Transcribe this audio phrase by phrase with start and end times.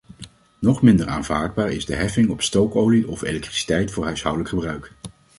[0.59, 4.93] Nog minder aanvaardbaar is de heffing op stookolie of elektriciteit voor huishoudelijk gebruik.